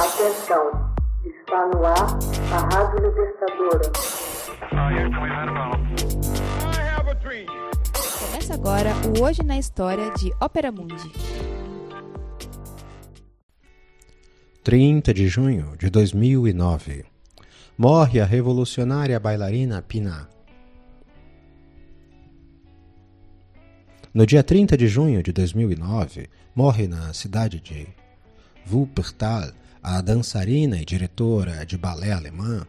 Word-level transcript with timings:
Atenção, 0.00 0.94
está 1.26 1.66
no 1.66 1.84
ar 1.84 2.18
a 2.54 2.74
Rádio 2.74 3.06
Libertadora. 3.06 3.92
Começa 8.18 8.54
agora 8.54 8.94
o 9.06 9.22
Hoje 9.22 9.42
na 9.42 9.58
História 9.58 10.10
de 10.12 10.32
Ópera 10.40 10.72
Mundi. 10.72 11.12
30 14.64 15.12
de 15.12 15.28
junho 15.28 15.76
de 15.76 15.90
2009. 15.90 17.04
Morre 17.76 18.22
a 18.22 18.24
revolucionária 18.24 19.20
bailarina 19.20 19.82
Pina. 19.82 20.30
No 24.14 24.24
dia 24.24 24.42
30 24.42 24.78
de 24.78 24.88
junho 24.88 25.22
de 25.22 25.30
2009, 25.30 26.30
morre 26.54 26.88
na 26.88 27.12
cidade 27.12 27.60
de 27.60 27.86
Wuppertal 28.66 29.50
a 29.82 30.00
dançarina 30.00 30.76
e 30.76 30.84
diretora 30.84 31.64
de 31.64 31.78
balé 31.78 32.12
alemã 32.12 32.66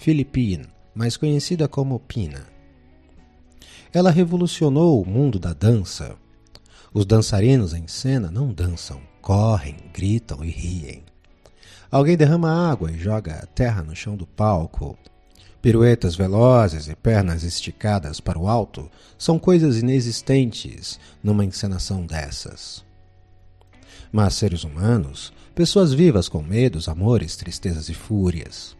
Philippine, 0.00 0.66
mais 0.94 1.18
conhecida 1.18 1.68
como 1.68 2.00
Pina. 2.00 2.46
Ela 3.92 4.10
revolucionou 4.10 5.02
o 5.02 5.06
mundo 5.06 5.38
da 5.38 5.52
dança. 5.52 6.16
Os 6.94 7.04
dançarinos 7.04 7.74
em 7.74 7.86
cena 7.86 8.30
não 8.30 8.50
dançam, 8.50 9.02
correm, 9.20 9.76
gritam 9.92 10.42
e 10.42 10.48
riem. 10.48 11.04
Alguém 11.90 12.16
derrama 12.16 12.70
água 12.70 12.90
e 12.90 12.98
joga 12.98 13.46
terra 13.54 13.82
no 13.82 13.94
chão 13.94 14.16
do 14.16 14.26
palco. 14.26 14.96
Piruetas 15.60 16.16
velozes 16.16 16.88
e 16.88 16.96
pernas 16.96 17.42
esticadas 17.42 18.20
para 18.20 18.38
o 18.38 18.48
alto 18.48 18.90
são 19.18 19.38
coisas 19.38 19.76
inexistentes 19.76 20.98
numa 21.22 21.44
encenação 21.44 22.06
dessas. 22.06 22.82
Mas 24.10 24.34
seres 24.34 24.64
humanos, 24.64 25.30
pessoas 25.54 25.92
vivas 25.92 26.28
com 26.28 26.42
medos, 26.42 26.88
amores, 26.88 27.36
tristezas 27.36 27.88
e 27.88 27.94
fúrias. 27.94 28.76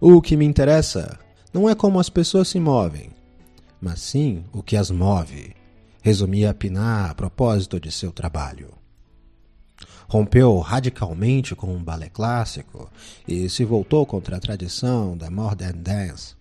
O 0.00 0.20
que 0.20 0.36
me 0.36 0.44
interessa 0.44 1.18
não 1.52 1.68
é 1.68 1.74
como 1.74 1.98
as 1.98 2.08
pessoas 2.08 2.48
se 2.48 2.60
movem, 2.60 3.10
mas 3.80 4.00
sim 4.00 4.44
o 4.52 4.62
que 4.62 4.76
as 4.76 4.90
move, 4.90 5.54
resumia 6.02 6.54
Pinar 6.54 7.10
a 7.10 7.14
propósito 7.14 7.80
de 7.80 7.90
seu 7.90 8.12
trabalho. 8.12 8.72
Rompeu 10.08 10.58
radicalmente 10.58 11.54
com 11.54 11.76
o 11.76 11.80
balé 11.80 12.08
clássico 12.08 12.90
e 13.26 13.48
se 13.50 13.64
voltou 13.64 14.06
contra 14.06 14.36
a 14.36 14.40
tradição 14.40 15.16
da 15.16 15.30
modern 15.30 15.78
dance. 15.82 16.34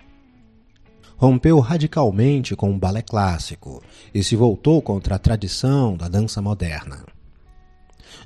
Rompeu 1.18 1.60
radicalmente 1.60 2.56
com 2.56 2.74
o 2.74 2.78
balé 2.78 3.02
clássico 3.02 3.84
e 4.14 4.24
se 4.24 4.36
voltou 4.36 4.82
contra 4.82 5.16
a 5.16 5.20
tradição 5.20 5.98
da 5.98 6.08
dança 6.08 6.42
moderna. 6.42 7.04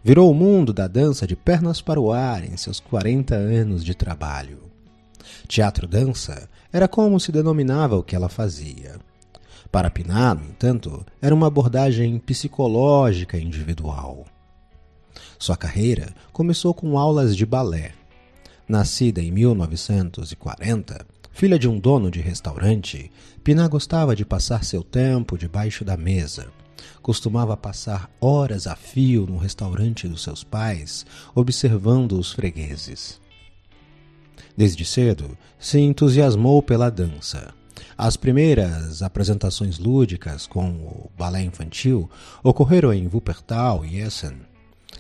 Virou 0.04 0.32
o 0.32 0.34
mundo 0.34 0.74
da 0.74 0.88
dança 0.88 1.28
de 1.28 1.36
pernas 1.36 1.82
para 1.82 2.00
o 2.00 2.12
ar 2.12 2.44
em 2.44 2.58
seus 2.58 2.80
40 2.80 3.36
anos 3.36 3.84
de 3.84 3.94
trabalho. 3.94 4.60
Teatro-dança 5.48 6.50
era 6.72 6.88
como 6.88 7.20
se 7.20 7.32
denominava 7.32 7.98
o 7.98 8.04
que 8.04 8.16
ela 8.16 8.30
fazia. 8.30 9.00
Para 9.72 9.90
Pinar, 9.90 10.36
no 10.36 10.46
entanto, 10.46 11.06
era 11.22 11.34
uma 11.34 11.48
abordagem 11.48 12.18
psicológica 12.20 13.38
individual. 13.38 14.26
Sua 15.40 15.56
carreira 15.56 16.14
começou 16.32 16.74
com 16.74 16.98
aulas 16.98 17.36
de 17.36 17.46
balé. 17.46 17.94
Nascida 18.68 19.22
em 19.22 19.32
1940, 19.32 21.06
filha 21.32 21.58
de 21.58 21.68
um 21.68 21.80
dono 21.80 22.12
de 22.12 22.22
restaurante, 22.22 23.12
Pinar 23.44 23.70
gostava 23.70 24.16
de 24.16 24.24
passar 24.24 24.64
seu 24.64 24.84
tempo 24.84 25.38
debaixo 25.38 25.84
da 25.84 25.98
mesa. 25.98 26.48
Costumava 27.02 27.56
passar 27.58 28.10
horas 28.20 28.68
a 28.68 28.76
fio 28.76 29.26
no 29.26 29.38
restaurante 29.38 30.08
dos 30.08 30.24
seus 30.24 30.44
pais, 30.44 31.06
observando 31.34 32.14
os 32.14 32.32
fregueses. 32.32 33.20
Desde 34.56 34.86
cedo, 34.86 35.38
se 35.58 35.80
entusiasmou 35.80 36.62
pela 36.62 36.90
dança. 36.90 37.54
As 37.98 38.18
primeiras 38.18 39.02
apresentações 39.02 39.78
lúdicas 39.78 40.48
com 40.48 40.70
o 40.70 41.12
balé 41.18 41.44
infantil 41.44 42.10
ocorreram 42.44 42.94
em 42.94 43.08
Wuppertal 43.08 43.86
e 43.86 44.00
Essen. 44.00 44.42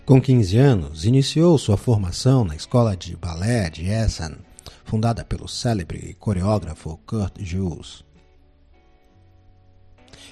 Com 0.05 0.21
15 0.21 0.57
anos, 0.57 1.05
iniciou 1.05 1.57
sua 1.57 1.77
formação 1.77 2.43
na 2.43 2.55
escola 2.55 2.95
de 2.95 3.15
balé 3.15 3.69
de 3.69 3.85
Essen, 3.85 4.35
fundada 4.83 5.23
pelo 5.23 5.47
célebre 5.47 6.15
coreógrafo 6.19 6.99
Kurt 7.05 7.39
Jooss. 7.39 8.03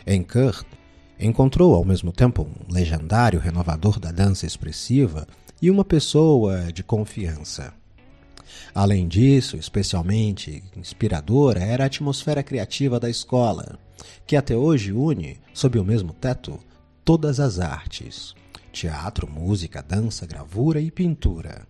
Em 0.06 0.24
Kurt, 0.24 0.66
encontrou 1.20 1.76
ao 1.76 1.84
mesmo 1.84 2.12
tempo 2.12 2.44
um 2.44 2.74
legendário 2.74 3.40
renovador 3.40 4.00
da 4.00 4.12
dança 4.12 4.46
expressiva 4.46 5.28
e 5.62 5.70
uma 5.70 5.84
pessoa 5.84 6.72
de 6.72 6.84
confiança. 6.84 7.74
Além 8.74 9.08
disso, 9.08 9.58
especialmente 9.58 10.64
inspiradora 10.76 11.60
era 11.60 11.84
a 11.84 11.88
atmosfera 11.88 12.42
criativa 12.42 13.00
da 13.00 13.10
escola, 13.10 13.78
que 14.26 14.36
até 14.36 14.56
hoje 14.56 14.94
une, 14.94 15.40
sob 15.54 15.78
o 15.78 15.84
mesmo 15.84 16.14
teto, 16.14 16.58
todas 17.04 17.40
as 17.40 17.60
artes: 17.60 18.34
teatro, 18.72 19.30
música, 19.30 19.82
dança, 19.82 20.26
gravura 20.26 20.80
e 20.80 20.90
pintura. 20.90 21.68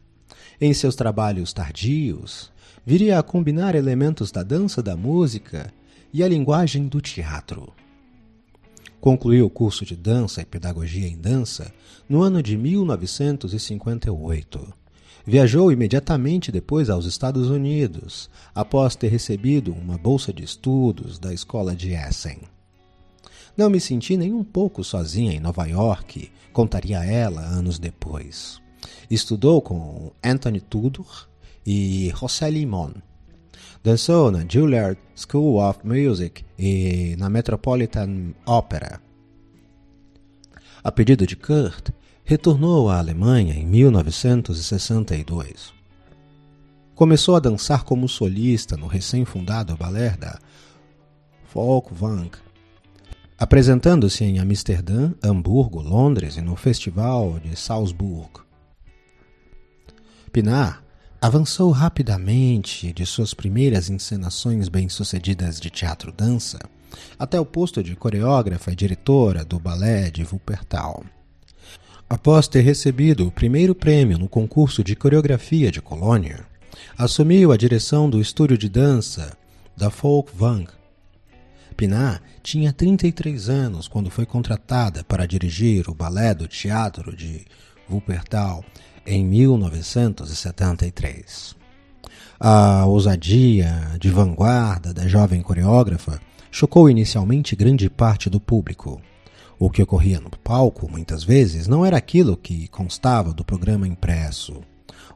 Em 0.62 0.74
seus 0.74 0.96
trabalhos 0.96 1.54
tardios, 1.54 2.52
viria 2.86 3.18
a 3.18 3.24
combinar 3.24 3.76
elementos 3.76 4.32
da 4.32 4.44
dança, 4.44 4.84
da 4.84 4.96
música 4.96 5.74
e 6.14 6.24
a 6.24 6.28
linguagem 6.28 6.88
do 6.88 7.02
teatro. 7.02 7.74
Concluiu 9.00 9.46
o 9.46 9.50
curso 9.50 9.86
de 9.86 9.96
dança 9.96 10.42
e 10.42 10.46
pedagogia 10.46 11.08
em 11.08 11.18
dança 11.18 11.72
no 12.08 12.22
ano 12.22 12.44
de 12.44 12.56
1958. 12.58 14.74
Viajou 15.26 15.72
imediatamente 15.72 16.52
depois 16.52 16.90
aos 16.90 17.06
Estados 17.06 17.50
Unidos, 17.50 18.30
após 18.54 18.94
ter 18.96 19.08
recebido 19.10 19.72
uma 19.72 19.98
bolsa 19.98 20.34
de 20.34 20.44
estudos 20.44 21.18
da 21.20 21.34
escola 21.34 21.74
de 21.76 21.92
Essen. 21.92 22.40
Não 23.56 23.70
me 23.70 23.80
senti 23.80 24.18
nem 24.18 24.34
um 24.34 24.44
pouco 24.44 24.84
sozinha 24.84 25.32
em 25.34 25.40
Nova 25.40 25.66
York, 25.66 26.30
contaria 26.52 27.02
ela 27.04 27.42
anos 27.42 27.80
depois. 27.80 28.62
Estudou 29.10 29.62
com 29.62 30.12
Anthony 30.24 30.60
Tudor 30.60 31.30
e 31.66 32.12
José 32.16 32.50
Limon. 32.50 32.92
Dançou 33.84 34.32
na 34.32 34.46
Juilliard 34.48 34.98
School 35.16 35.58
of 35.58 35.80
Music 35.84 36.46
e 36.58 37.18
na 37.18 37.30
Metropolitan 37.30 38.34
Opera. 38.46 39.02
A 40.84 40.92
pedido 40.92 41.28
de 41.28 41.36
Kurt, 41.36 41.90
retornou 42.24 42.90
à 42.90 42.98
Alemanha 43.00 43.54
em 43.54 43.66
1962. 43.66 45.74
Começou 46.96 47.36
a 47.36 47.40
dançar 47.40 47.84
como 47.84 48.10
solista 48.10 48.78
no 48.78 48.88
recém-fundado 48.88 49.78
balé 49.78 50.18
da 50.18 50.40
Folkwang 51.46 52.32
apresentando-se 53.40 54.26
em 54.26 54.38
Amsterdã, 54.38 55.14
Hamburgo, 55.24 55.82
Londres 55.82 56.36
e 56.36 56.42
no 56.42 56.58
Festival 56.58 57.40
de 57.40 57.56
Salzburg. 57.56 58.32
Pinar 60.34 60.84
avançou 61.22 61.72
rapidamente 61.72 62.94
de 62.94 63.06
suas 63.06 63.34
primeiras 63.34 63.90
encenações 63.90 64.70
bem-sucedidas 64.70 65.60
de 65.60 65.70
teatro-dança 65.70 66.60
até 67.18 67.40
o 67.40 67.46
posto 67.46 67.84
de 67.84 67.96
coreógrafa 67.96 68.72
e 68.72 68.76
diretora 68.76 69.44
do 69.44 69.60
balé 69.60 70.10
de 70.10 70.24
Wuppertal. 70.24 71.04
Após 72.10 72.48
ter 72.48 72.62
recebido 72.62 73.28
o 73.28 73.32
primeiro 73.32 73.76
prêmio 73.76 74.18
no 74.18 74.28
concurso 74.28 74.84
de 74.84 74.96
coreografia 74.96 75.72
de 75.72 75.82
Colônia, 75.82 76.46
assumiu 76.98 77.52
a 77.52 77.58
direção 77.58 78.10
do 78.10 78.20
estúdio 78.20 78.58
de 78.58 78.68
dança 78.68 79.38
da 79.78 79.90
Folkwang 79.90 80.68
Pinar 81.80 82.22
tinha 82.44 82.74
33 82.74 83.48
anos 83.48 83.88
quando 83.88 84.10
foi 84.10 84.26
contratada 84.26 85.02
para 85.06 85.26
dirigir 85.26 85.90
o 85.90 85.94
balé 85.94 86.34
do 86.34 86.46
teatro 86.46 87.16
de 87.16 87.46
Wuppertal 87.90 88.66
em 89.10 89.26
1973. 89.26 91.58
A 92.40 92.86
ousadia 92.86 93.98
de 94.00 94.10
vanguarda 94.10 94.94
da 94.94 95.08
jovem 95.08 95.42
coreógrafa 95.42 96.22
chocou 96.52 96.88
inicialmente 96.88 97.56
grande 97.56 97.90
parte 97.90 98.30
do 98.30 98.40
público. 98.40 99.02
O 99.58 99.68
que 99.70 99.82
ocorria 99.82 100.20
no 100.20 100.30
palco, 100.30 100.88
muitas 100.90 101.24
vezes, 101.24 101.68
não 101.68 101.84
era 101.84 101.98
aquilo 101.98 102.38
que 102.38 102.68
constava 102.68 103.34
do 103.34 103.44
programa 103.44 103.88
impresso. 103.88 104.62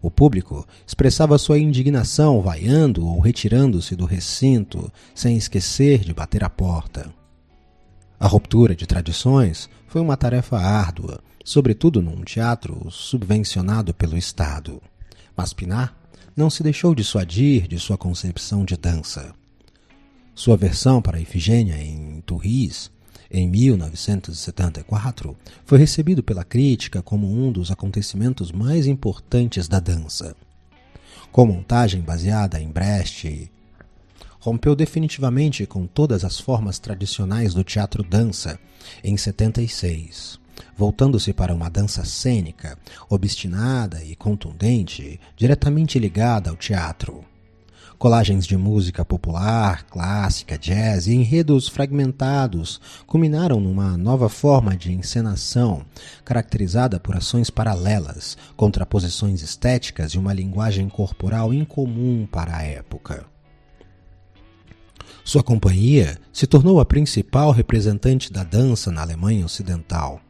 O 0.02 0.10
público 0.10 0.68
expressava 0.86 1.38
sua 1.38 1.60
indignação 1.60 2.42
vaiando 2.42 3.08
ou 3.08 3.20
retirando-se 3.20 3.96
do 3.96 4.06
recinto, 4.06 4.92
sem 5.14 5.38
esquecer 5.38 6.00
de 6.00 6.14
bater 6.14 6.44
a 6.44 6.50
porta. 6.50 7.14
A 8.20 8.28
ruptura 8.28 8.76
de 8.76 8.86
tradições 8.86 9.70
foi 9.88 10.02
uma 10.02 10.18
tarefa 10.18 10.58
árdua, 10.58 11.22
sobretudo 11.44 12.02
num 12.02 12.24
teatro 12.24 12.90
subvencionado 12.90 13.94
pelo 13.94 14.18
Estado. 14.18 14.82
Mas 15.36 15.54
Pinar 15.54 15.96
não 16.36 16.50
se 16.50 16.64
deixou 16.64 16.96
dissuadir 16.96 17.68
de 17.68 17.80
sua 17.80 17.98
concepção 17.98 18.64
de 18.66 18.78
dança. 18.78 19.34
Sua 20.34 20.58
versão 20.58 21.02
para 21.02 21.20
Ifigênia 21.20 21.76
em 21.76 22.22
Turris 22.22 22.92
em 23.34 23.50
1974, 23.50 25.36
foi 25.66 25.80
recebido 25.80 26.22
pela 26.22 26.44
crítica 26.44 27.02
como 27.02 27.28
um 27.28 27.52
dos 27.52 27.72
acontecimentos 27.72 28.52
mais 28.52 28.86
importantes 28.86 29.68
da 29.68 29.80
dança. 29.80 30.36
Com 31.32 31.48
montagem 31.48 32.02
baseada 32.02 32.62
em 32.62 32.70
Brecht, 32.70 33.52
rompeu 34.44 34.76
definitivamente 34.76 35.66
com 35.66 35.88
todas 35.88 36.26
as 36.26 36.38
formas 36.38 36.78
tradicionais 36.78 37.54
do 37.54 37.64
teatro-dança 37.64 38.60
em 39.02 39.16
76, 39.16 40.38
voltando-se 40.76 41.32
para 41.32 41.56
uma 41.56 41.70
dança 41.70 42.04
cênica, 42.04 42.78
obstinada 43.10 44.04
e 44.04 44.18
contundente, 44.18 45.18
diretamente 45.38 45.98
ligada 45.98 46.50
ao 46.50 46.58
teatro. 46.58 47.24
Colagens 47.98 48.46
de 48.46 48.58
música 48.58 49.06
popular, 49.06 49.86
clássica, 49.86 50.58
jazz 50.58 51.08
e 51.08 51.14
enredos 51.14 51.70
fragmentados 51.70 52.82
culminaram 53.08 53.62
numa 53.62 53.96
nova 53.96 54.28
forma 54.28 54.76
de 54.76 54.92
encenação, 54.92 55.86
caracterizada 56.26 57.00
por 57.00 57.16
ações 57.16 57.50
paralelas, 57.50 58.38
contraposições 58.58 59.42
estéticas 59.42 60.12
e 60.12 60.18
uma 60.18 60.34
linguagem 60.34 60.90
corporal 60.90 61.54
incomum 61.54 62.28
para 62.30 62.58
a 62.58 62.64
época. 62.64 63.33
Sua 65.24 65.44
companhia 65.44 66.18
se 66.32 66.46
tornou 66.46 66.80
a 66.80 66.86
principal 66.86 67.52
representante 67.52 68.32
da 68.32 68.44
dança 68.44 68.92
na 68.92 69.02
Alemanha 69.02 69.46
Ocidental. 69.46 70.22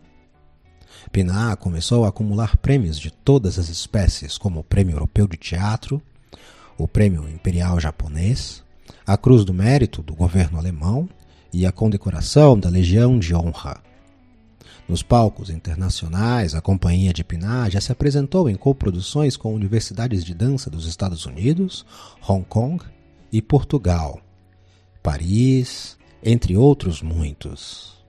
Pinat 1.12 1.60
começou 1.60 2.06
a 2.06 2.10
acumular 2.10 2.58
prêmios 2.58 3.00
de 3.00 3.12
todas 3.12 3.60
as 3.60 3.70
espécies, 3.70 4.38
como 4.38 4.60
o 4.60 4.64
Prêmio 4.64 4.96
Europeu 4.96 5.28
de 5.28 5.38
Teatro, 5.38 6.02
o 6.78 6.88
Prêmio 6.88 7.28
Imperial 7.30 7.80
Japonês, 7.80 8.64
a 9.06 9.18
Cruz 9.18 9.44
do 9.44 9.54
Mérito 9.54 10.02
do 10.02 10.16
governo 10.16 10.58
alemão 10.58 11.10
e 11.52 11.66
a 11.66 11.72
condecoração 11.72 12.58
da 12.58 12.70
Legião 12.70 13.20
de 13.20 13.36
Honra. 13.36 13.81
Nos 14.88 15.02
palcos 15.02 15.50
internacionais, 15.50 16.56
a 16.56 16.62
Companhia 16.62 17.14
de 17.14 17.24
Pinar 17.24 17.70
já 17.70 17.80
se 17.80 17.92
apresentou 17.92 18.50
em 18.50 18.56
coproduções 18.56 19.38
com 19.38 19.54
universidades 19.54 20.24
de 20.24 20.34
dança 20.34 20.70
dos 20.70 20.88
Estados 20.88 21.25
Unidos, 21.25 21.86
Hong 22.28 22.44
Kong 22.44 22.84
e 23.31 23.42
Portugal, 23.42 24.20
Paris, 25.04 25.98
entre 26.24 26.56
outros 26.56 27.02
muitos. 27.02 28.02